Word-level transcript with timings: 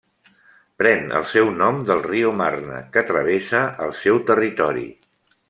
Pren 0.81 1.11
el 1.19 1.27
seu 1.33 1.51
nom 1.57 1.77
del 1.89 2.01
riu 2.07 2.33
Marne, 2.39 2.79
que 2.97 3.05
travessa 3.11 3.61
el 3.87 3.95
seu 4.07 4.21
territori. 4.33 4.89